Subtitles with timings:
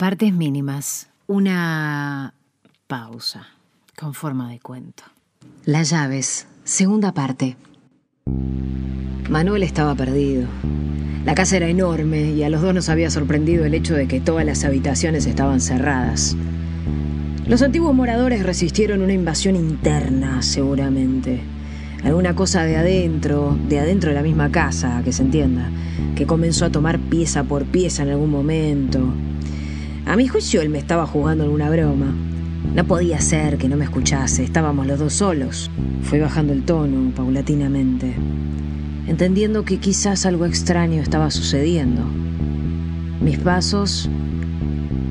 [0.00, 1.10] Partes mínimas.
[1.26, 2.32] Una
[2.86, 3.48] pausa
[3.98, 5.02] con forma de cuento.
[5.66, 6.46] Las llaves.
[6.64, 7.58] Segunda parte.
[9.28, 10.48] Manuel estaba perdido.
[11.26, 14.20] La casa era enorme y a los dos nos había sorprendido el hecho de que
[14.20, 16.34] todas las habitaciones estaban cerradas.
[17.46, 21.42] Los antiguos moradores resistieron una invasión interna, seguramente.
[22.04, 25.70] Alguna cosa de adentro, de adentro de la misma casa, que se entienda,
[26.16, 29.12] que comenzó a tomar pieza por pieza en algún momento.
[30.06, 32.14] A mi juicio él me estaba jugando alguna broma.
[32.74, 35.70] No podía ser que no me escuchase, estábamos los dos solos.
[36.02, 38.14] Fui bajando el tono paulatinamente
[39.10, 42.02] entendiendo que quizás algo extraño estaba sucediendo.
[43.20, 44.08] Mis pasos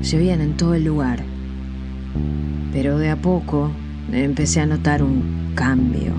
[0.00, 1.22] se oían en todo el lugar,
[2.72, 3.70] pero de a poco
[4.10, 6.14] empecé a notar un cambio.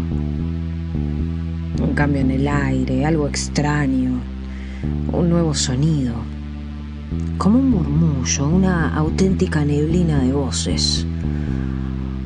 [1.81, 4.21] Un cambio en el aire, algo extraño,
[5.11, 6.13] un nuevo sonido,
[7.37, 11.05] como un murmullo, una auténtica neblina de voces.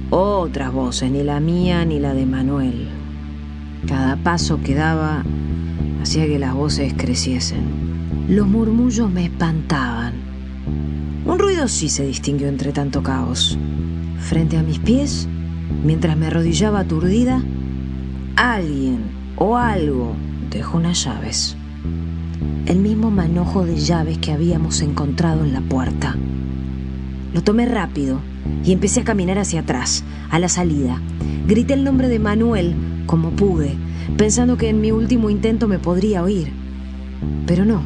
[0.10, 2.90] Otras voces, ni la mía ni la de Manuel.
[3.88, 5.24] Cada paso que daba
[6.02, 7.64] hacía que las voces creciesen.
[8.28, 10.14] Los murmullos me espantaban.
[11.26, 13.58] Un ruido sí se distinguió entre tanto caos.
[14.20, 15.28] Frente a mis pies,
[15.84, 17.42] mientras me arrodillaba aturdida,
[18.36, 19.00] alguien
[19.38, 20.16] o algo
[20.50, 21.56] dejó unas llaves.
[22.66, 26.16] El mismo manojo de llaves que habíamos encontrado en la puerta.
[27.34, 28.20] Lo tomé rápido
[28.64, 31.02] y empecé a caminar hacia atrás, a la salida.
[31.48, 33.76] Grité el nombre de Manuel como pude,
[34.18, 36.52] pensando que en mi último intento me podría oír.
[37.46, 37.82] Pero no.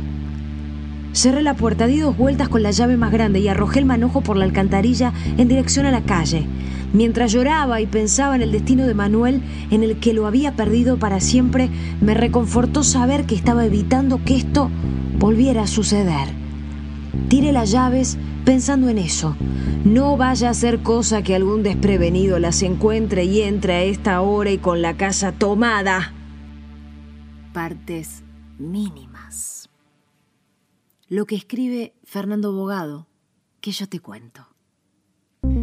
[1.14, 4.22] Cerré la puerta, di dos vueltas con la llave más grande y arrojé el manojo
[4.22, 6.46] por la alcantarilla en dirección a la calle,
[6.94, 10.98] mientras lloraba y pensaba en el destino de Manuel, en el que lo había perdido
[10.98, 11.70] para siempre,
[12.02, 14.70] me reconfortó saber que estaba evitando que esto
[15.18, 16.28] volviera a suceder.
[17.28, 19.36] Tiré las llaves pensando en eso.
[19.86, 24.52] No vaya a ser cosa que algún desprevenido las encuentre y entre a esta hora
[24.52, 26.14] y con la casa tomada
[27.54, 28.24] partes
[28.58, 29.70] mínimas.
[31.08, 33.08] Lo que escribe Fernando Bogado,
[33.62, 34.48] que yo te cuento.